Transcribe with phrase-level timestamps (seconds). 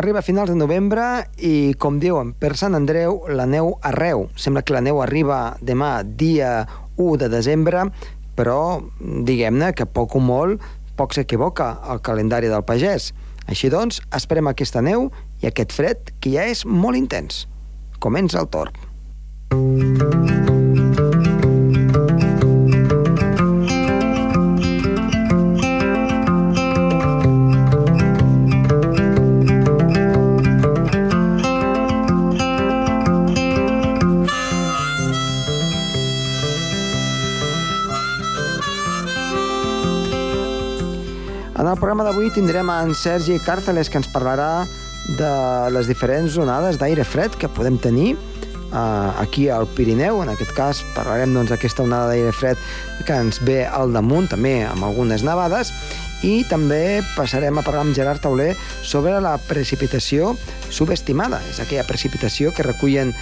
[0.00, 1.04] arriba a finals de novembre
[1.36, 4.28] i, com diuen, per Sant Andreu, la neu arreu.
[4.40, 6.64] Sembla que la neu arriba demà, dia
[6.96, 7.84] 1 de desembre,
[8.36, 10.64] però diguem-ne que poc o molt
[10.96, 13.12] poc s'equivoca el calendari del pagès.
[13.50, 15.10] Així doncs, esperem aquesta neu
[15.44, 17.44] i aquest fred que ja és molt intens.
[18.00, 18.72] Comença el torn.
[19.52, 20.49] En el
[42.10, 44.64] d'avui tindrem en Sergi Càrceles que ens parlarà
[45.14, 45.30] de
[45.70, 50.18] les diferents onades d'aire fred que podem tenir uh, aquí al Pirineu.
[50.24, 52.58] En aquest cas parlarem doncs, d'aquesta doncs, onada d'aire fred
[53.06, 55.70] que ens ve al damunt, també amb algunes nevades,
[56.26, 60.32] i també passarem a parlar amb Gerard Tauler sobre la precipitació
[60.66, 61.38] subestimada.
[61.52, 63.14] És aquella precipitació que recullen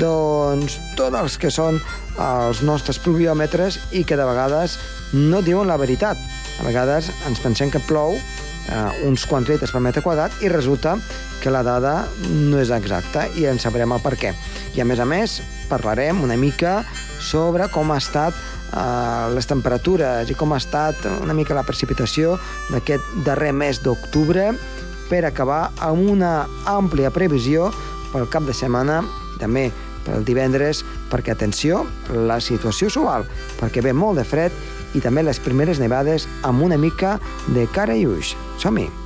[0.00, 1.76] doncs, tots els que són
[2.16, 4.78] els nostres pluviòmetres i que de vegades
[5.12, 6.16] no diuen la veritat.
[6.60, 10.96] A vegades ens pensem que plou eh, uns quants litres per metre quadrat i resulta
[11.42, 14.32] que la dada no és exacta i en sabrem el per què.
[14.74, 16.82] I a més a més parlarem una mica
[17.20, 22.38] sobre com ha estat eh, les temperatures i com ha estat una mica la precipitació
[22.70, 24.52] d'aquest darrer mes d'octubre
[25.10, 26.36] per acabar amb una
[26.70, 27.68] àmplia previsió
[28.12, 29.02] pel cap de setmana,
[29.40, 29.68] també
[30.04, 33.24] pel divendres, perquè, atenció, la situació sual,
[33.58, 34.52] perquè ve molt de fred
[34.94, 37.18] i també les primeres nevades amb una mica
[37.54, 38.36] de cara i ulls.
[38.58, 39.03] Som-hi!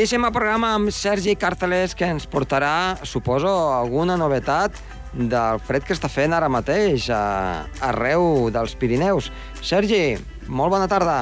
[0.00, 4.78] Iniciem el programa amb Sergi Cartelés, que ens portarà, suposo, alguna novetat
[5.12, 9.28] del fred que està fent ara mateix a, arreu dels Pirineus.
[9.60, 10.16] Sergi,
[10.48, 11.18] molt bona tarda.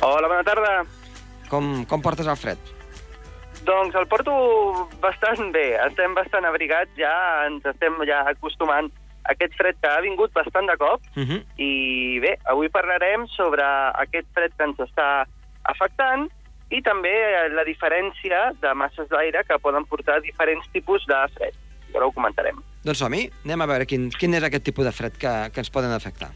[0.00, 0.72] Hola, bona tarda.
[1.52, 2.72] Com, com portes el fred?
[3.68, 4.32] Doncs el porto
[5.04, 5.66] bastant bé.
[5.90, 7.12] Estem bastant abrigats ja,
[7.52, 8.88] ens estem ja acostumant
[9.28, 11.04] a aquest fred que ha vingut bastant de cop.
[11.20, 11.44] Uh -huh.
[11.60, 13.60] I bé, avui parlarem sobre
[14.08, 15.28] aquest fred que ens està
[15.68, 16.30] afectant
[16.70, 17.12] i també
[17.54, 21.56] la diferència de masses d'aire que poden portar diferents tipus de fred.
[21.94, 22.60] Ara ho comentarem.
[22.86, 25.72] Doncs som-hi, anem a veure quin, quin és aquest tipus de fred que, que ens
[25.74, 26.30] poden afectar.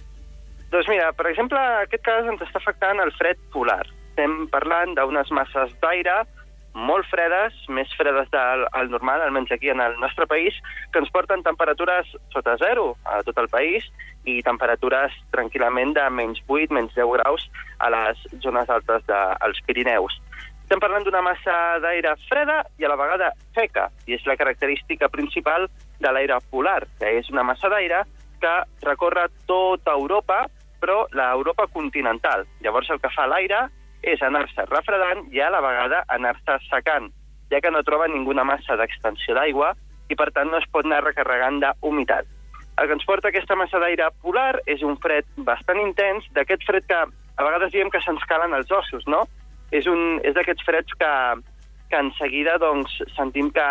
[0.74, 3.84] Doncs mira, per exemple, en aquest cas ens està afectant el fred polar.
[4.10, 6.24] Estem parlant d'unes masses d'aire
[6.74, 10.58] molt fredes, més fredes del al normal, almenys aquí en el nostre país,
[10.92, 13.86] que ens porten temperatures sota zero a tot el país
[14.26, 17.46] i temperatures tranquil·lament de menys 8, menys 10 graus
[17.78, 20.18] a les zones altes dels Pirineus.
[20.64, 21.54] Estem parlant d'una massa
[21.84, 25.66] d'aire freda i a la vegada seca, i és la característica principal
[26.00, 28.00] de l'aire polar, que és una massa d'aire
[28.40, 28.52] que
[28.86, 30.46] recorre tota Europa,
[30.80, 32.46] però l'Europa continental.
[32.64, 33.66] Llavors el que fa l'aire
[34.00, 37.10] és anar-se refredant i a la vegada anar-se secant,
[37.52, 39.74] ja que no troba ninguna massa d'extensió d'aigua
[40.08, 42.24] i per tant no es pot anar recarregant d'humitat.
[42.80, 46.88] El que ens porta aquesta massa d'aire polar és un fred bastant intens, d'aquest fred
[46.88, 49.26] que a vegades diem que se'ns calen els ossos, no?
[49.74, 51.12] És, un, és d'aquests freds que,
[51.90, 53.66] que en seguida doncs, sentim que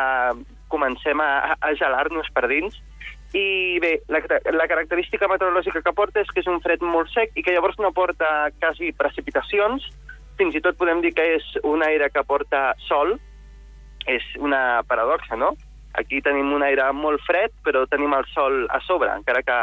[0.73, 2.79] comencem a, a gelar-nos per dins.
[3.33, 4.21] I bé, la,
[4.53, 7.79] la característica meteorològica que porta és que és un fred molt sec i que llavors
[7.81, 9.87] no porta quasi precipitacions,
[10.37, 13.15] fins i tot podem dir que és un aire que porta sol,
[14.09, 15.53] és una paradoxa, no?
[15.97, 19.59] Aquí tenim un aire molt fred, però tenim el sol a sobre, encara que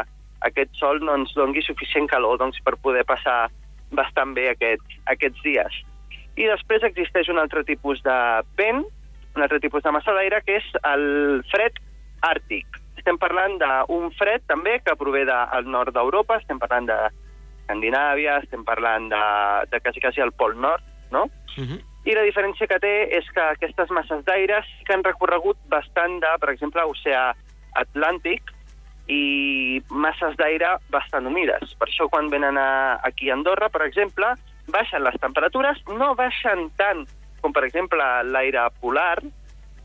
[0.47, 3.45] aquest sol no ens dongui suficient calor doncs, per poder passar
[3.91, 5.81] bastant bé aquest, aquests dies.
[6.39, 8.17] I després existeix un altre tipus de
[8.59, 8.85] vent,
[9.35, 11.79] un altre tipus de massa d'aire, que és el fred
[12.27, 12.79] àrtic.
[12.99, 16.97] Estem parlant d'un fred també que prové del nord d'Europa, estem parlant de
[17.61, 19.21] Escandinàvia, estem parlant de,
[19.71, 21.23] de quasi, quasi el Pol Nord, no?
[21.57, 21.79] Uh -huh.
[22.05, 26.19] I la diferència que té és que aquestes masses d'aire sí que han recorregut bastant
[26.19, 27.35] de, per exemple, oceà
[27.75, 28.41] Atlàntic
[29.07, 31.75] i masses d'aire bastant humides.
[31.75, 34.33] Per això quan venen a, aquí a Andorra, per exemple,
[34.71, 37.05] baixen les temperatures, no baixen tant
[37.41, 39.19] com, per exemple, l'aire polar,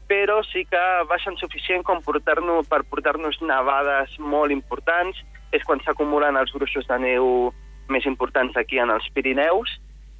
[0.06, 5.18] però sí que baixen suficient com portar-nos per portar-nos nevades molt importants,
[5.56, 7.50] és quan s'acumulen els gruixos de neu
[7.88, 9.72] més importants aquí en els Pirineus,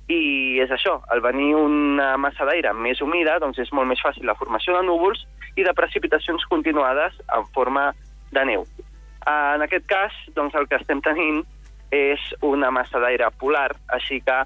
[0.09, 4.27] i és això, al venir una massa d'aire més humida, doncs és molt més fàcil
[4.27, 5.25] la formació de núvols
[5.59, 7.89] i de precipitacions continuades en forma
[8.33, 8.67] de neu.
[9.27, 11.43] En aquest cas, doncs el que estem tenint
[11.95, 14.39] és una massa d'aire polar, així que,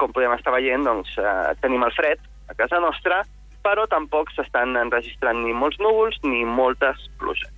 [0.00, 3.22] com podem estar veient, doncs, eh, tenim el fred a casa nostra,
[3.64, 7.50] però tampoc s'estan enregistrant ni molts núvols ni moltes pluges.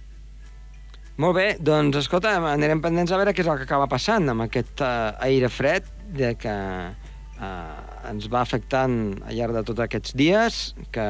[1.17, 4.45] Molt bé, doncs escolta, anirem pendents a veure què és el que acaba passant amb
[4.45, 6.57] aquest uh, aire fred de que
[6.93, 10.59] uh, ens va afectant al llarg de tots aquests dies,
[10.93, 11.07] que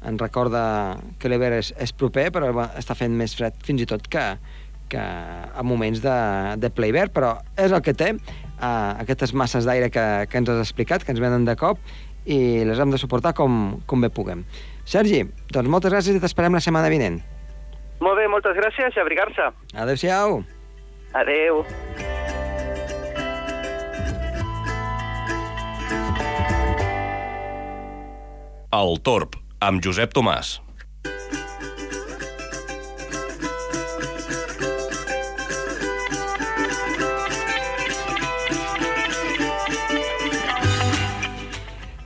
[0.00, 0.62] ens recorda
[1.20, 4.26] que l'hivern és, és proper, però està fent més fred fins i tot que,
[4.90, 6.18] que a moments de,
[6.60, 10.50] de ple hivern, però és el que té, uh, aquestes masses d'aire que, que ens
[10.52, 11.80] has explicat, que ens venen de cop,
[12.26, 14.44] i les hem de suportar com, com bé puguem.
[14.88, 15.22] Sergi,
[15.54, 17.20] doncs moltes gràcies i t'esperem la setmana vinent.
[18.00, 19.50] Molt bé, moltes gràcies i abrigar-se.
[19.76, 20.40] Adéu-siau.
[21.20, 21.64] Adéu.
[28.70, 30.60] El Torb, amb Josep Tomàs.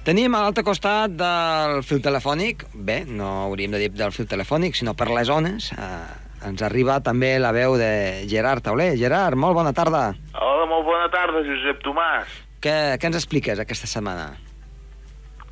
[0.05, 4.77] Tenim a l'altre costat del fil telefònic, bé, no hauríem de dir del fil telefònic,
[4.77, 8.99] sinó per les zones, eh, ens arriba també la veu de Gerard Tauler.
[9.01, 10.11] Gerard, molt bona tarda.
[10.37, 12.35] Hola, molt bona tarda, Josep Tomàs.
[12.61, 14.35] Què, què ens expliques aquesta setmana?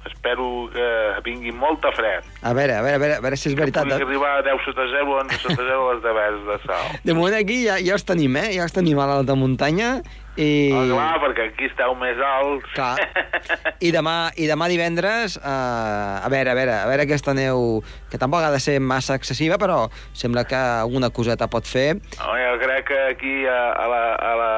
[0.05, 0.85] Espero que
[1.25, 2.29] vingui molta fred.
[2.43, 3.89] A veure, a veure, a veure, a veure si és veritat.
[3.89, 6.99] Pugui arribar a 10 sota 0 o 11 sota 0 a les devers de sal.
[7.09, 8.51] De moment aquí ja, ja els tenim, eh?
[8.59, 10.03] Ja els tenim a l'alta muntanya
[10.37, 10.71] i...
[10.73, 12.69] Oh, clar, perquè aquí esteu més alts.
[12.73, 12.97] Clar.
[13.87, 18.21] I demà, i demà divendres, eh, a veure, a veure, a veure aquesta neu, que
[18.21, 21.97] tampoc ha de ser massa excessiva, però sembla que alguna coseta pot fer.
[22.21, 24.53] No, jo crec que aquí a, a, la, a la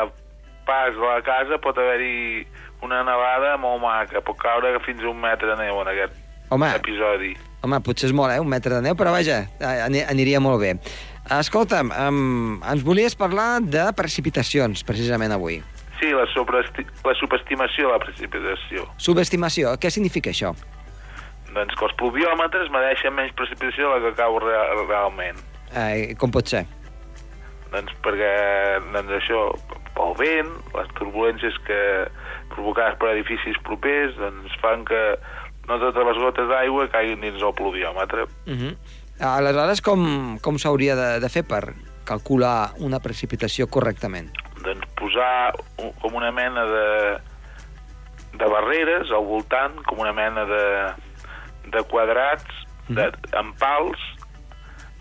[0.65, 2.47] pas de la casa pot haver-hi
[2.85, 4.21] una nevada molt maca.
[4.25, 6.15] Pot caure fins a un metre de neu en aquest
[6.55, 6.71] Home.
[6.77, 7.33] episodi.
[7.65, 8.41] Home, potser és molt, eh?
[8.45, 10.75] Un metre de neu, però vaja, ani- aniria molt bé.
[11.31, 15.63] Escolta'm, um, ens volies parlar de precipitacions, precisament avui.
[16.01, 18.85] Sí, la, sobreesti- la subestimació de la precipitació.
[18.99, 20.53] Subestimació, què significa això?
[21.55, 25.39] Doncs que els pluviòmetres mereixen menys precipitació de la que cau real, realment.
[25.73, 26.67] Eh, com pot ser?
[27.73, 28.35] Doncs perquè
[28.93, 29.47] doncs això,
[29.97, 31.81] pel vent, les turbulències que
[32.53, 35.01] provocades per edificis propers, doncs fan que
[35.71, 38.27] no totes les gotes d'aigua caiguin dins el pluviòmetre.
[38.47, 38.77] Uh -huh.
[39.21, 41.75] Aleshores, com, com s'hauria de, de fer per
[42.05, 44.31] calcular una precipitació correctament?
[44.65, 46.89] Doncs posar com una mena de,
[48.41, 50.65] de barreres al voltant, com una mena de,
[51.71, 53.09] de quadrats, de,
[53.39, 54.03] amb pals,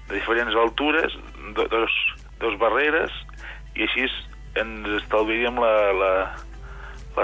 [0.08, 1.18] de diferents altures,
[1.58, 1.98] do, dos,
[2.44, 3.12] dos barreres,
[3.74, 4.08] i així
[4.62, 6.43] ens estalviaríem la, la, la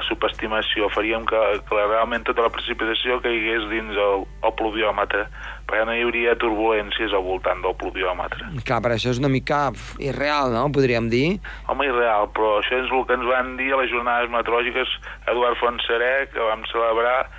[0.09, 1.39] subestimació, faríem que,
[1.69, 5.27] que realment tota la precipitació caigués dins el, el pluviòmetre,
[5.69, 8.49] perquè no hi hauria turbulències al voltant del pluviòmetre.
[8.67, 9.69] Clar, per això és una mica
[10.01, 11.37] irreal, no?, podríem dir.
[11.69, 14.97] Home, irreal, però això és el que ens van dir a les jornades meteorològiques
[15.29, 17.29] Eduard Fontserè, que vam celebrar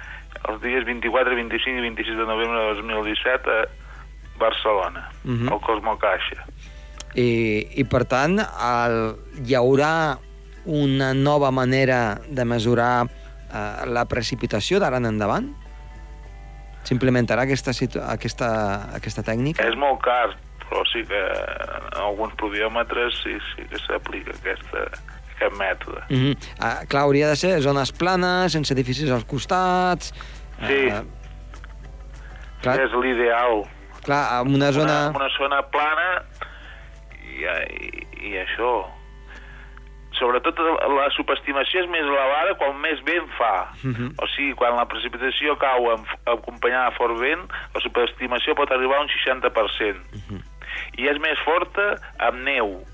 [0.48, 3.68] els dies 24, 25 i 26 de novembre de 2017 a
[4.40, 5.50] Barcelona, Mhm.
[5.52, 6.46] al Cosmo Caixa.
[7.14, 8.96] I, i per tant, el,
[9.42, 10.16] hi haurà
[10.66, 15.50] una nova manera de mesurar eh, la precipitació d'ara en endavant?
[16.88, 17.74] S'implementarà aquesta,
[18.08, 18.50] aquesta,
[18.96, 19.64] aquesta tècnica?
[19.68, 20.32] És molt car,
[20.64, 24.86] però sí que en alguns pluviòmetres sí, sí que s'aplica aquesta,
[25.34, 26.02] aquest mètode.
[26.08, 26.36] Mm -hmm.
[26.58, 30.14] ah, clar, hauria de ser zones planes, sense edificis als costats...
[30.60, 30.72] Sí.
[30.92, 31.02] Eh,
[32.60, 33.64] clar, És l'ideal.
[34.04, 35.08] clar, en una zona...
[35.08, 36.22] Una, una zona plana
[37.24, 38.99] i, i, i això.
[40.20, 43.70] Sobretot la subestimació és més elevada quan més vent fa.
[43.82, 44.14] Mhm.
[44.20, 48.98] O sigui, quan la precipitació cau amb, acompanyada de fort vent, la subestimació pot arribar
[48.98, 49.96] a un 60%.
[50.12, 50.42] Mhm.
[51.00, 52.84] I és més forta amb neu.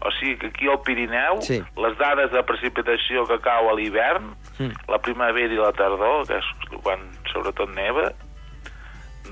[0.00, 1.58] O sigui que aquí al Pirineu, Sí.
[1.76, 4.70] les dades de precipitació que cau a l'hivern, Mm.
[4.88, 6.44] la primavera i la tardor, que és
[6.84, 7.00] quan
[7.32, 8.12] sobretot neva,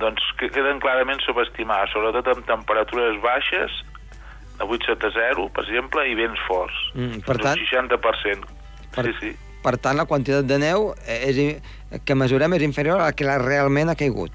[0.01, 3.71] doncs que queden clarament subestimades, sobretot amb temperatures baixes,
[4.59, 6.75] de 8 sota 0, per exemple, i vents forts.
[6.95, 8.47] Mm, per tant- Un 60%.
[8.95, 9.37] Per- Sí, sí.
[9.63, 11.57] Per tant, la quantitat de neu és, i-
[12.05, 14.31] que mesurem és inferior a la que la realment ha caigut.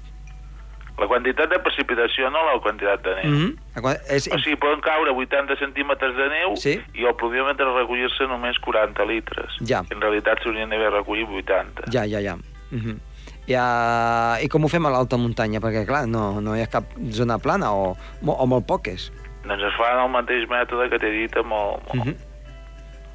[0.98, 3.30] La quantitat de precipitació, no la quantitat de neu.
[3.32, 3.98] Mm -hmm.
[4.10, 6.80] és, O sigui, poden caure 80 centímetres de neu Sí.
[6.94, 9.48] i al pluviòmetre recollir-se només 40 litres.
[9.66, 9.82] Ja.
[9.90, 11.82] En realitat s'haurien d'haver recollit 80.
[11.90, 12.36] Ja, ja, ja.
[12.70, 12.96] Mm -hmm.
[13.46, 14.38] ja.
[14.42, 15.60] I com ho fem a l'alta muntanya?
[15.60, 19.10] Perquè, clar, no, no hi ha cap zona plana o, o molt poques.
[19.42, 21.80] Doncs es fan el mateix mètode que t'he dit amb el...
[21.94, 22.16] Mm -hmm.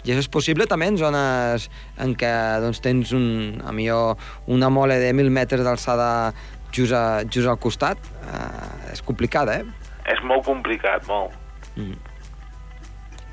[0.04, 1.70] I això és possible també en zones
[2.00, 4.16] en què doncs, tens un, a millor
[4.46, 6.34] una mole de 1.000 metres d'alçada
[6.72, 7.98] just, a, just al costat.
[8.24, 9.66] Uh, és complicada, eh?
[10.06, 11.32] És molt complicat, molt.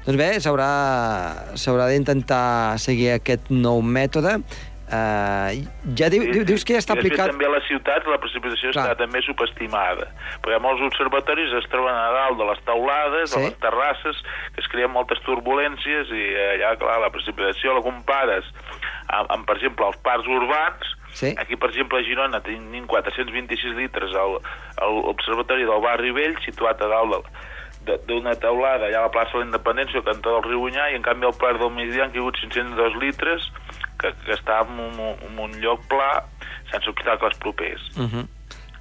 [0.04, 4.42] Doncs bé, s'haurà d'intentar seguir aquest nou mètode.
[4.84, 5.64] Uh,
[5.96, 7.30] ja diu, diu, dius que ja està aplicat...
[7.32, 8.84] també a les ciutats la precipitació Clar.
[8.92, 10.10] està també subestimada,
[10.44, 13.38] perquè molts observatoris es troben a dalt de les taulades, Sí.
[13.40, 14.20] de les terrasses,
[14.54, 18.44] que es creen moltes turbulències i allà, clar, la precipitació la compares
[19.08, 21.28] amb, amb per exemple, els parcs urbans, Sí.
[21.38, 24.32] Aquí, per exemple, a Girona tenim 426 litres al,
[24.82, 27.28] a l'observatori del barri vell, situat a dalt
[27.86, 30.88] de- d'una taulada allà a la plaça de la Independència, al cantó del riu Unyà,
[30.90, 33.46] i en canvi al Parc del Migdia han caigut 502 litres,
[34.04, 36.10] que, que està en un, en un lloc pla,
[36.70, 37.82] sense obstacles propers.
[37.96, 38.26] Uh -huh.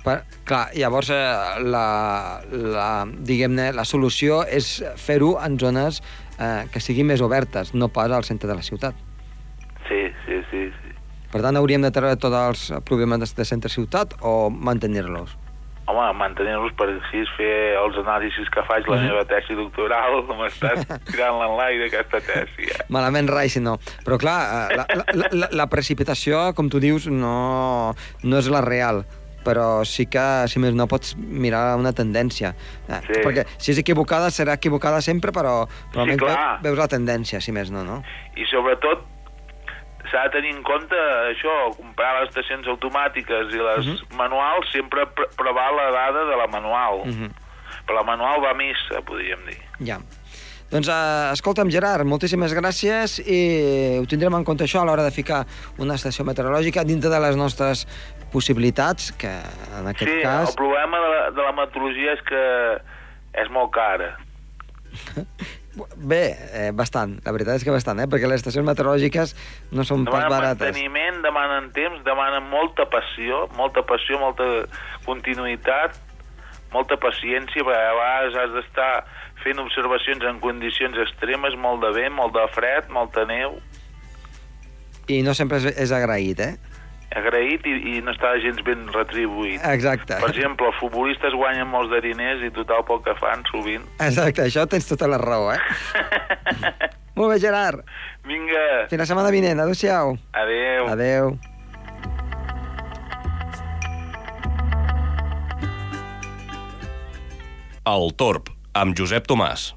[0.04, 6.02] per, clar, llavors eh, la, la, diguem-ne, la solució és fer-ho en zones
[6.40, 8.96] eh, que siguin més obertes, no pas al centre de la ciutat.
[9.88, 10.72] Sí, sí, sí.
[10.82, 10.90] sí.
[11.32, 15.43] Per tant, hauríem de treure tots els problemes de, de centre-ciutat o mantenir-los?
[15.86, 19.08] Home, mantenir-los per així fer els anàlisis que faig la Mhm.
[19.10, 22.70] meva tesi doctoral, m'estàs tirant-la en l'aire, aquesta tesi.
[22.72, 22.86] Eh?
[22.90, 23.78] Malament rai, si no.
[24.06, 28.62] Però clar, eh, la, la, la, la precipitació, com tu dius, no, no és la
[28.62, 29.04] real
[29.44, 32.54] però sí que, si més no, pots mirar una tendència.
[32.88, 33.20] Eh, Sí.
[33.26, 36.62] Perquè si és equivocada, serà equivocada sempre, però, però Sí, clar.
[36.64, 37.98] veus la tendència, si més no, no?
[38.40, 39.04] I sobretot
[40.14, 40.94] s'ha de tenir en compte
[41.34, 44.16] això, comprar les estacions automàtiques i les Mhm.
[44.16, 47.02] manuals sempre pre preval la dada de la manual.
[47.02, 47.32] Uh -huh.
[47.88, 49.58] Però la manual va a missa, podríem dir.
[49.84, 49.98] Ja.
[50.70, 55.12] Doncs, eh, escolta'm, Gerard, moltíssimes gràcies i ho tindrem en compte això a l'hora de
[55.12, 55.46] ficar
[55.78, 57.86] una estació meteorològica dintre de les nostres
[58.32, 59.30] possibilitats, que
[59.80, 60.50] en aquest sí, cas...
[60.50, 62.82] el problema de la, de la meteorologia és que
[63.34, 64.18] és molt cara.
[65.98, 68.06] Bé, eh, bastant, la veritat és que bastant, eh?
[68.06, 69.34] perquè les estacions meteorològiques
[69.74, 70.70] no són pas Demanen barates.
[70.70, 74.46] manteniment, demanen temps, demanen molta passió, molta passió, molta
[75.08, 75.98] continuïtat,
[76.74, 78.92] molta paciència, perquè a vegades has d'estar
[79.42, 83.58] fent observacions en condicions extremes, molt de vent, molt de fred, molta neu,
[85.12, 86.54] I no sempre és, és agraït, eh?
[87.20, 89.62] Agraït i, i no està gens ben retribuït.
[89.70, 90.18] Exacte.
[90.20, 93.86] Per exemple, els futbolistes guanyen molts de diners i total poc que fan, sovint.
[94.04, 95.60] Exacte, això tens tota la raó, eh?
[97.18, 97.84] Molt bé, Gerard.
[98.26, 99.60] Vinga, Fins la setmana vinent.
[99.62, 100.16] Adéu-siau.
[100.34, 100.88] adeu.
[100.90, 101.36] Adéu.
[107.94, 108.48] El Torb,
[108.80, 109.74] amb Josep Tomàs.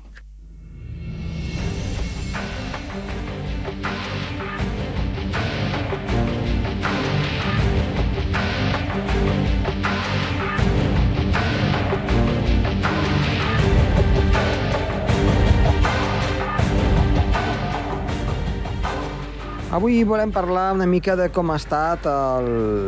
[19.76, 22.46] Avui volem parlar una mica de com ha estat el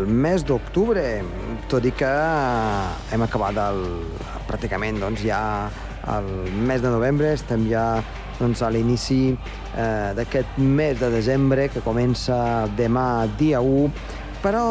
[0.09, 1.02] mes d'octubre,
[1.68, 2.09] tot i que
[3.12, 3.83] hem acabat el,
[4.49, 5.40] pràcticament doncs, ja
[6.14, 6.30] el
[6.71, 7.83] mes de novembre, estem ja
[8.38, 12.38] doncs, a l'inici eh, d'aquest mes de desembre que comença
[12.80, 13.92] demà dia 1,
[14.40, 14.64] però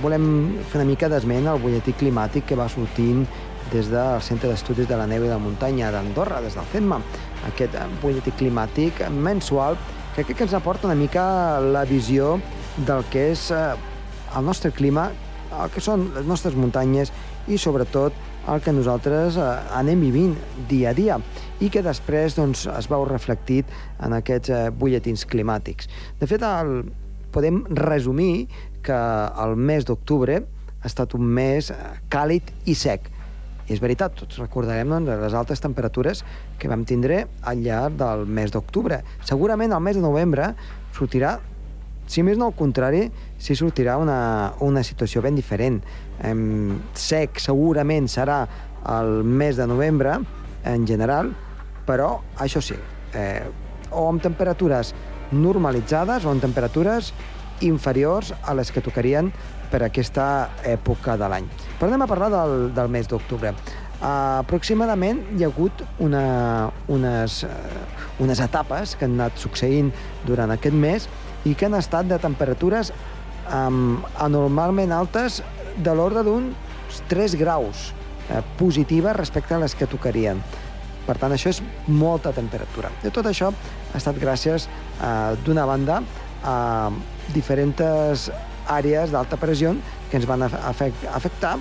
[0.00, 0.32] volem
[0.70, 3.26] fer una mica d'esment al butlletí climàtic que va sortint
[3.68, 7.02] des del Centre d'Estudis de la Neu i la Muntanya d'Andorra, des del CENMA,
[7.52, 9.76] aquest eh, butlletí climàtic mensual
[10.18, 12.40] que crec que ens aporta una mica la visió
[12.88, 13.76] del que és eh,
[14.34, 15.04] el nostre clima,
[15.54, 17.12] el que són les nostres muntanyes
[17.46, 18.16] i sobretot
[18.50, 19.44] el que nosaltres eh,
[19.78, 20.32] anem vivint
[20.66, 21.20] dia a dia
[21.62, 23.70] i que després doncs, es veu reflectit
[24.02, 25.86] en aquests eh, butlletins climàtics.
[26.18, 26.90] De fet, el,
[27.30, 28.48] podem resumir
[28.82, 28.98] que
[29.44, 31.70] el mes d'octubre ha estat un mes
[32.10, 33.06] càlid i sec.
[33.68, 36.24] I és veritat, tots recordarem doncs, les altes temperatures
[36.58, 39.02] que vam tindre al llarg del mes d'octubre.
[39.28, 40.54] Segurament el mes de novembre
[40.96, 41.36] sortirà,
[42.08, 43.04] si més no al contrari,
[43.36, 45.82] si sortirà una, una situació ben diferent.
[46.24, 48.46] Em, sec segurament serà
[48.88, 50.16] el mes de novembre,
[50.64, 51.34] en general,
[51.86, 52.76] però això sí,
[53.14, 53.44] eh,
[53.92, 54.94] o amb temperatures
[55.32, 57.12] normalitzades o amb temperatures
[57.64, 59.32] inferiors a les que tocarien
[59.70, 60.24] per aquesta
[60.66, 61.46] època de l'any.
[61.78, 63.52] Però anem a parlar del, del mes d'octubre.
[63.98, 66.22] Uh, aproximadament hi ha hagut una,
[66.86, 69.90] unes, uh, unes etapes que han anat succeint
[70.26, 71.08] durant aquest mes
[71.50, 72.92] i que han estat de temperatures
[73.50, 75.40] um, anormalment altes
[75.82, 80.38] de l'ordre d'uns 3 graus uh, positives respecte a les que tocarien.
[81.08, 82.92] Per tant, això és molta temperatura.
[83.02, 84.68] I tot això ha estat gràcies,
[85.00, 86.02] uh, d'una banda,
[86.44, 86.90] a
[87.34, 88.30] diferents
[88.68, 89.74] àrees d'alta pressió
[90.10, 91.56] que ens van afect afectar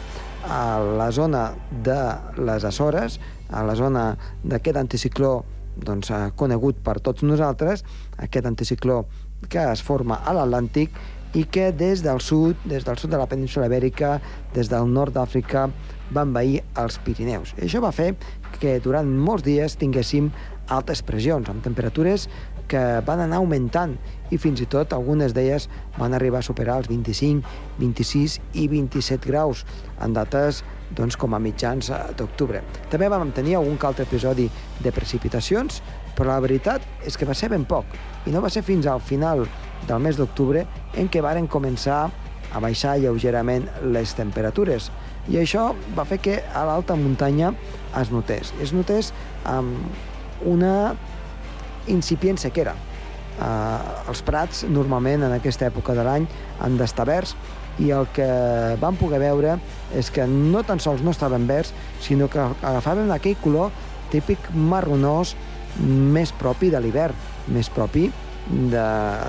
[0.48, 1.52] a la zona
[1.84, 2.00] de
[2.40, 3.20] les Açores,
[3.52, 4.10] a la zona
[4.44, 5.44] d'aquest anticicló
[5.78, 7.84] doncs, eh, conegut per tots nosaltres,
[8.18, 9.06] aquest anticicló
[9.50, 10.96] que es forma a l'Atlàntic
[11.38, 14.20] i que des del sud, des del sud de la península Ibèrica,
[14.56, 15.68] des del nord d'Àfrica,
[16.16, 17.54] va envair els Pirineus.
[17.58, 18.16] I això va fer
[18.60, 20.32] que durant molts dies tinguéssim
[20.68, 22.28] altes pressions, amb temperatures
[22.70, 23.96] que van anar augmentant
[24.32, 27.46] i fins i tot algunes d'elles van arribar a superar els 25,
[27.80, 29.64] 26 i 27 graus
[30.04, 30.64] en dates
[30.96, 32.62] doncs, com a mitjans eh, d'octubre.
[32.92, 34.48] També vam tenir algun altre episodi
[34.84, 35.82] de precipitacions,
[36.16, 37.86] però la veritat és que va ser ben poc
[38.26, 39.46] i no va ser fins al final
[39.88, 40.66] del mes d'octubre
[40.98, 42.08] en què varen començar
[42.54, 44.90] a baixar lleugerament les temperatures.
[45.28, 47.52] I això va fer que a l'alta muntanya
[48.00, 48.54] es notés.
[48.64, 49.12] Es notés
[49.46, 49.76] amb
[50.48, 50.96] una
[51.94, 52.76] incipient sequera.
[53.38, 56.26] Uh, els prats, normalment, en aquesta època de l'any,
[56.64, 57.36] han d'estar verds,
[57.78, 58.28] i el que
[58.82, 59.58] vam poder veure
[59.96, 63.70] és que no tan sols no estaven verds, sinó que agafaven aquell color
[64.12, 65.36] típic marronós
[65.78, 67.14] més propi de l'hivern,
[67.54, 68.08] més propi
[68.50, 68.84] de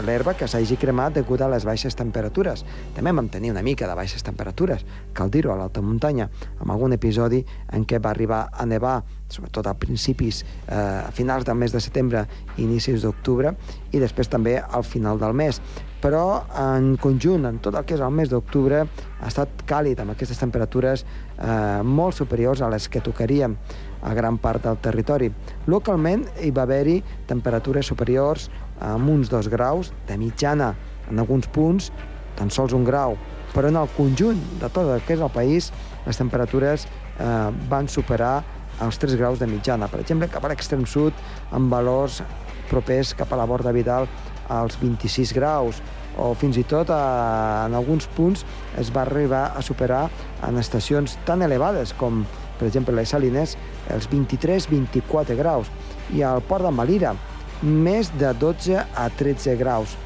[0.07, 2.65] l'herba que s'hagi cremat degut a les baixes temperatures.
[2.95, 6.29] També vam tenir una mica de baixes temperatures, cal dir-ho, a l'alta muntanya,
[6.61, 7.43] amb algun episodi
[7.75, 11.81] en què va arribar a nevar, sobretot a principis, eh, a finals del mes de
[11.81, 13.55] setembre i inicis d'octubre,
[13.93, 15.61] i després també al final del mes.
[15.99, 18.85] Però en conjunt, en tot el que és el mes d'octubre,
[19.19, 23.57] ha estat càlid, amb aquestes temperatures eh, molt superiors a les que tocaríem
[24.03, 25.33] a gran part del territori.
[25.67, 28.47] Localment hi va haver-hi temperatures superiors
[28.81, 30.75] amb uns dos graus, de mitjana
[31.11, 31.91] en alguns punts,
[32.39, 33.17] tan sols un grau,
[33.55, 35.73] però en el conjunt de tot el que és el país
[36.07, 38.43] les temperatures eh, van superar
[38.85, 39.89] els 3 graus de mitjana.
[39.91, 41.15] Per exemple, cap a l'extrem sud,
[41.51, 42.23] amb valors
[42.69, 44.07] propers cap a la borda Vidal
[44.49, 45.81] als 26 graus,
[46.19, 48.45] o fins i tot a, en alguns punts
[48.81, 50.09] es va arribar a superar
[50.47, 52.25] en estacions tan elevades com,
[52.59, 53.55] per exemple, les Salines,
[53.95, 55.71] els 23-24 graus.
[56.15, 57.15] I al port de Malira,
[57.63, 59.97] més de 12 a 13 graus.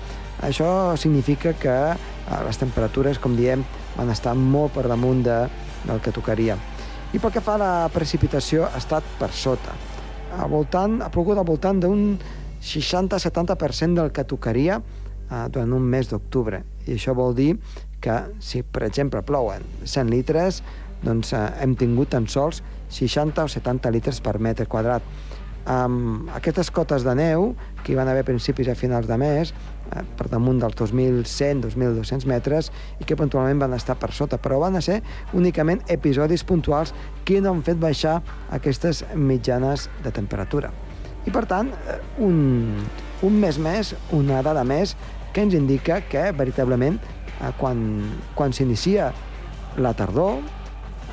[0.42, 3.64] Això significa que eh, les temperatures, com diem,
[3.96, 5.38] van estar molt per damunt de,
[5.86, 6.56] del que tocaria.
[7.12, 9.74] I pel que fa a la precipitació, ha estat per sota.
[10.40, 12.16] Al voltant, ha plogut al voltant d'un
[12.62, 16.62] 60-70% del que tocaria eh, durant un mes d'octubre.
[16.86, 17.52] I això vol dir
[18.02, 20.62] que si, per exemple, plouen 100 litres,
[21.04, 22.62] doncs eh, hem tingut tan sols
[22.92, 25.04] 60 o 70 litres per metre quadrat
[25.70, 29.16] amb aquestes cotes de neu que hi van haver a principis i a finals de
[29.18, 29.52] mes,
[29.92, 32.70] eh, per damunt dels 2.100-2.200 metres,
[33.00, 35.00] i que puntualment van estar per sota, però van ser
[35.32, 36.94] únicament episodis puntuals
[37.24, 38.20] que no han fet baixar
[38.50, 40.72] aquestes mitjanes de temperatura.
[41.26, 42.78] I, per tant, eh, un,
[43.22, 44.96] un mes més, una dada més,
[45.32, 46.98] que ens indica que, veritablement,
[47.38, 47.84] eh, quan,
[48.34, 49.12] quan s'inicia
[49.78, 50.42] la tardor,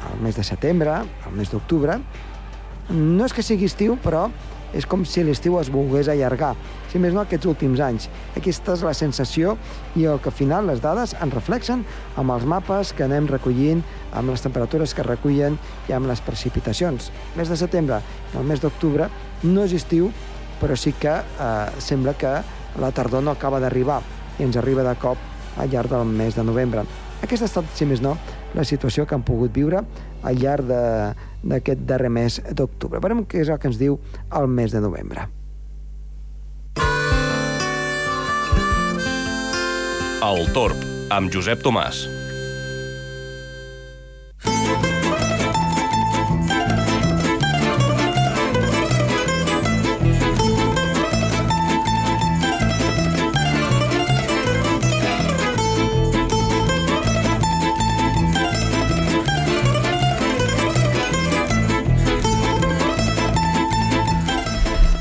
[0.10, 0.96] el mes de setembre,
[1.28, 2.00] el mes d'octubre,
[2.90, 4.28] no és que sigui estiu, però
[4.74, 6.52] és com si l'estiu es volgués allargar,
[6.92, 8.08] si més no aquests últims anys.
[8.38, 9.56] Aquesta és la sensació
[9.98, 11.86] i el que al final les dades en reflexen
[12.22, 13.82] amb els mapes que anem recollint,
[14.14, 15.58] amb les temperatures que recullen
[15.90, 17.10] i amb les precipitacions.
[17.34, 18.02] El mes de setembre
[18.34, 19.10] i el mes d'octubre
[19.44, 20.12] no és estiu,
[20.62, 22.38] però sí que eh, sembla que
[22.80, 24.02] la tardor no acaba d'arribar
[24.38, 25.18] i ens arriba de cop
[25.58, 26.86] al llarg del mes de novembre.
[27.24, 28.14] Aquesta ha estat, si més no,
[28.56, 29.82] la situació que han pogut viure
[30.24, 30.70] al llarg
[31.44, 33.00] d'aquest darrer mes d'octubre.
[33.00, 34.00] Veurem què és el que ens diu
[34.36, 35.28] el mes de novembre.
[40.30, 40.82] El Torb,
[41.16, 42.19] amb Josep Tomàs.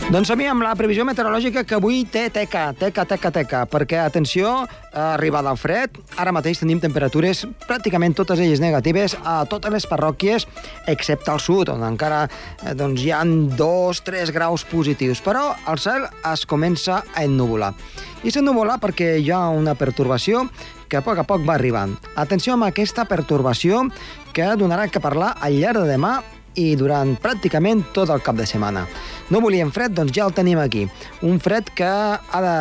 [0.09, 4.49] Doncs mi amb la previsió meteorològica que avui té teca, teca, teca, teca, perquè, atenció,
[4.97, 10.47] arribada al fred, ara mateix tenim temperatures pràcticament totes elles negatives a totes les parròquies,
[10.89, 16.09] excepte al sud, on encara eh, doncs, hi han 2-3 graus positius, però el cel
[16.33, 17.75] es comença a ennuvolar.
[18.25, 20.47] I s'ennuvola perquè hi ha una pertorbació
[20.89, 21.99] que a poc a poc va arribant.
[22.17, 23.85] Atenció amb aquesta pertorbació
[24.33, 26.17] que donarà que parlar al llarg de demà
[26.59, 28.85] i durant pràcticament tot el cap de setmana.
[29.31, 29.95] No volíem fred?
[29.97, 30.87] Doncs ja el tenim aquí.
[31.23, 32.57] Un fred que ha de,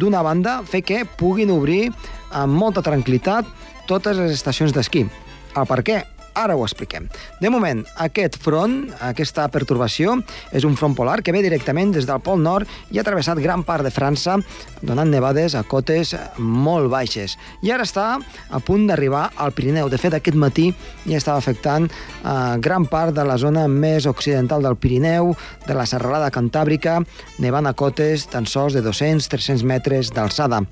[0.00, 1.90] d'una banda, fer que puguin obrir
[2.32, 3.48] amb molta tranquil·litat
[3.90, 5.06] totes les estacions d'esquí.
[5.52, 6.00] El per què?
[6.34, 7.08] Ara ho expliquem.
[7.40, 10.16] De moment, aquest front, aquesta pertorbació,
[10.52, 13.64] és un front polar que ve directament des del Pol Nord i ha travessat gran
[13.68, 14.38] part de França,
[14.80, 17.36] donant nevades a cotes molt baixes.
[17.62, 19.90] I ara està a punt d'arribar al Pirineu.
[19.92, 20.70] De fet, aquest matí
[21.04, 25.34] ja estava afectant eh, gran part de la zona més occidental del Pirineu,
[25.66, 27.00] de la serralada cantàbrica,
[27.42, 30.62] nevant a cotes tan sols de 200-300 metres d'alçada.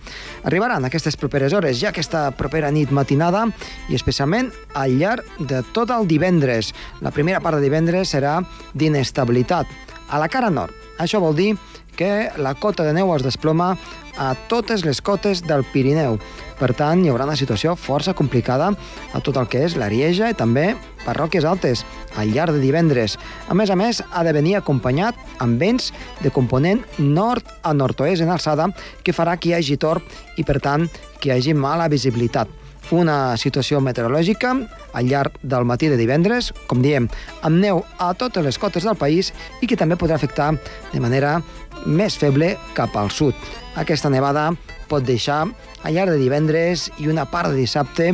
[0.48, 3.46] Arribaran aquestes properes hores, ja aquesta propera nit matinada,
[3.90, 6.72] i especialment al llarg de tot el divendres.
[7.04, 8.38] La primera part de divendres serà
[8.74, 9.66] d'inestabilitat.
[10.10, 11.54] A la cara nord, Això vol dir
[11.96, 13.72] que la cota de neu es desploma
[14.20, 16.18] a totes les cotes del Pirineu.
[16.60, 18.68] Per tant, hi haurà una situació força complicada
[19.16, 20.74] a tot el que és l'Arieja i també
[21.06, 21.86] parròquies altes
[22.20, 23.16] al llarg de divendres.
[23.48, 25.88] A més a més, ha de venir acompanyat amb vents
[26.20, 28.68] de component nord a nord-oest en alçada
[29.02, 30.04] que farà que hi hagi torb
[30.36, 32.59] i, per tant, que hi hagi mala visibilitat.
[32.90, 34.50] Una situació meteorològica
[34.98, 37.06] al llarg del matí de divendres, com diem,
[37.46, 39.30] amb neu a totes les cotes del país
[39.62, 40.50] i que també podrà afectar
[40.90, 41.38] de manera
[41.86, 43.36] més feble cap al sud.
[43.78, 44.50] Aquesta nevada
[44.90, 48.10] pot deixar al llarg de divendres i una part de dissabte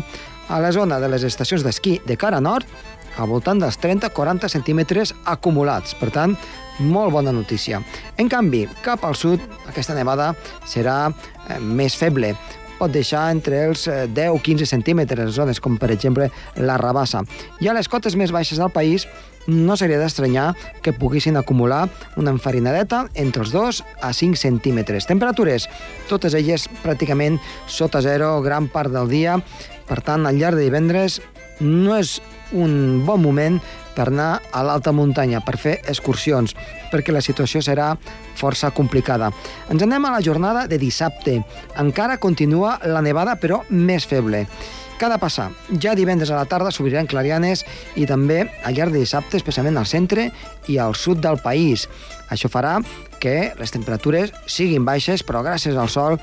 [0.48, 2.68] a la zona de les estacions d'esquí de cara nord
[3.16, 5.96] al voltant dels 30-40 centímetres acumulats.
[5.96, 6.36] Per tant,
[6.78, 7.80] molt bona notícia.
[8.20, 10.34] En canvi, cap al sud, aquesta nevada
[10.68, 12.34] serà eh, més feble
[12.78, 17.24] pot deixar entre els 10-15 centímetres en zones com, per exemple, la Rabassa.
[17.60, 19.06] I a les cotes més baixes del país
[19.46, 21.86] no seria d'estranyar que poguessin acumular
[22.18, 25.06] una enfarinadeta entre els 2 a 5 centímetres.
[25.06, 25.68] Temperatures,
[26.10, 27.38] totes elles pràcticament
[27.70, 29.38] sota zero gran part del dia.
[29.86, 31.20] Per tant, al llarg de divendres
[31.60, 32.18] no és
[32.52, 33.60] un bon moment
[33.96, 36.54] per anar a l'alta muntanya, per fer excursions,
[36.92, 37.94] perquè la situació serà
[38.36, 39.32] força complicada.
[39.72, 41.40] Ens anem a la jornada de dissabte.
[41.80, 44.44] Encara continua la nevada, però més feble.
[44.96, 45.50] Cada passar.
[45.82, 47.66] Ja divendres a la tarda s'obriran clarianes
[48.00, 50.30] i també al llarg de dissabte, especialment al centre
[50.72, 51.84] i al sud del país.
[52.32, 52.78] Això farà
[53.20, 56.16] que les temperatures siguin baixes, però gràcies al sol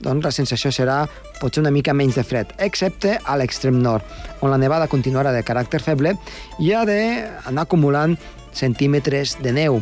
[0.00, 1.02] doncs la sensació serà
[1.40, 4.04] potser una mica menys de fred, excepte a l'extrem nord,
[4.40, 6.16] on la nevada continuarà de caràcter feble
[6.58, 8.16] i ha d'anar acumulant
[8.56, 9.80] centímetres de neu.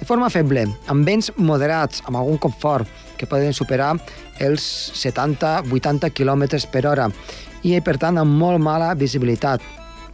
[0.00, 3.94] De forma feble, amb vents moderats, amb algun confort, que poden superar
[4.42, 4.64] els
[4.98, 7.08] 70-80 km per hora
[7.62, 9.62] i, per tant, amb molt mala visibilitat.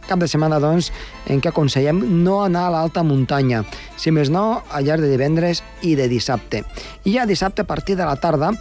[0.07, 0.89] Cap de setmana, doncs,
[1.29, 3.61] en què aconsellem no anar a l'alta muntanya,
[3.97, 6.63] si més no, al llarg de divendres i de dissabte.
[7.05, 8.51] I ja dissabte, a partir de la tarda,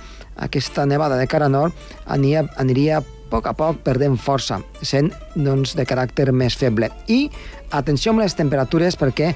[0.41, 1.77] aquesta nevada de cara nord
[2.07, 6.91] aniria, aniria a poc a poc perdent força, sent doncs, de caràcter més feble.
[7.07, 7.29] I
[7.71, 9.31] atenció amb les temperatures perquè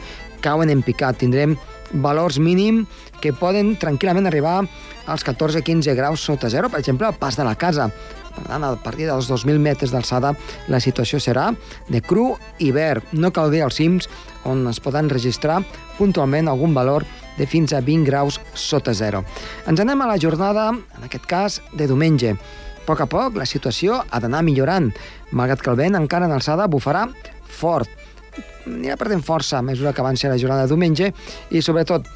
[0.44, 1.20] cauen en picat.
[1.20, 1.54] Tindrem
[2.02, 2.82] valors mínim
[3.22, 4.58] que poden tranquil·lament arribar
[5.06, 7.88] als 14-15 graus sota zero, per exemple, al pas de la casa.
[8.34, 10.34] Per tant, a partir dels 2.000 metres d'alçada,
[10.68, 11.52] la situació serà
[11.88, 13.14] de cru i verd.
[13.14, 14.10] No cal dir als cims
[14.44, 15.62] on es poden registrar
[15.98, 17.06] puntualment algun valor
[17.38, 19.24] de fins a 20 graus sota zero.
[19.68, 22.34] Ens anem a la jornada, en aquest cas, de diumenge.
[22.34, 24.90] A poc a poc, la situació ha d'anar millorant,
[25.32, 27.06] malgrat que el vent encara en alçada bufarà
[27.48, 27.88] fort.
[28.66, 31.10] Anirà perdent força a mesura que avanci la jornada de diumenge
[31.50, 32.06] i, sobretot,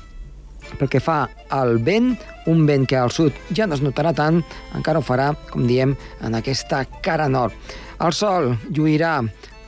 [0.77, 1.23] pel que fa
[1.55, 2.13] al vent,
[2.51, 4.43] un vent que al sud ja no es notarà tant,
[4.77, 7.55] encara ho farà, com diem, en aquesta cara nord.
[8.05, 9.19] El sol lluirà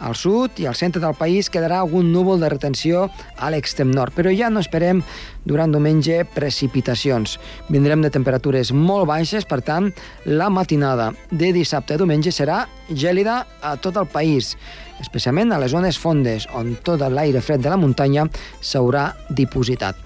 [0.01, 4.15] al sud i al centre del país quedarà algun núvol de retenció a l'extrem nord,
[4.17, 5.03] però ja no esperem
[5.45, 7.37] durant diumenge precipitacions.
[7.69, 9.91] Vindrem de temperatures molt baixes, per tant,
[10.27, 14.57] la matinada de dissabte a diumenge serà gèlida a tot el país,
[15.01, 18.27] especialment a les zones fondes, on tot l'aire fred de la muntanya
[18.61, 19.97] s'haurà dipositat.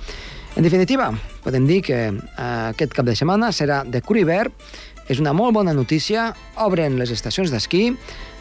[0.55, 1.09] En definitiva,
[1.43, 2.19] podem dir que eh,
[2.71, 4.55] aquest cap de setmana serà de curi verd,
[5.11, 6.31] és una molt bona notícia,
[6.63, 7.91] obren les estacions d'esquí,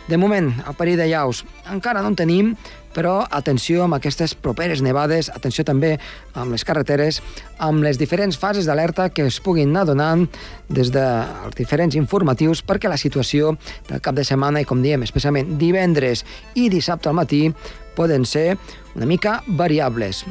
[0.08, 1.44] de moment, el perill de llaus.
[1.72, 2.54] Encara no en tenim,
[2.94, 5.96] però atenció amb aquestes properes nevades, atenció també
[6.38, 7.22] amb les carreteres,
[7.58, 10.28] amb les diferents fases d'alerta que es puguin anar donant
[10.70, 13.56] des dels diferents informatius perquè la situació
[13.90, 17.48] del cap de setmana i, com diem, especialment divendres i dissabte al matí,
[17.96, 18.58] poden ser
[18.96, 20.24] una mica variables.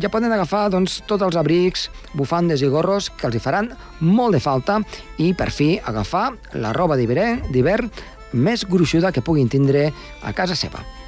[0.00, 3.68] Ja poden agafar doncs, tots els abrics, bufandes i gorros que els hi faran
[4.00, 4.78] molt de falta
[5.20, 7.90] i, per fi, agafar la roba d'hivern
[8.32, 9.90] més gruixuda que puguin tindre
[10.22, 10.99] a casa seva.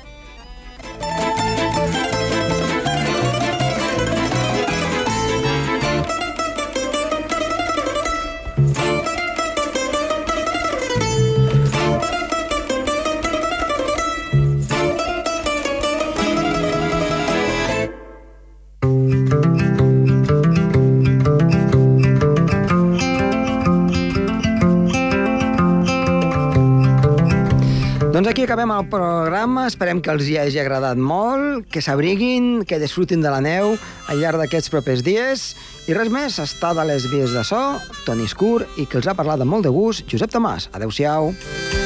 [28.43, 29.69] Aquí acabem el programa.
[29.71, 33.77] Esperem que els hi hagi agradat molt, que s'abriguin, que disfrutin de la neu
[34.11, 35.53] al llarg d'aquests propers dies.
[35.87, 37.61] I res més, està de les vies de so,
[38.07, 40.67] Toni Escur, i que els ha parlat amb molt de gust, Josep Tomàs.
[40.75, 41.31] Adéu-siau.
[41.31, 41.82] Adéu-siau.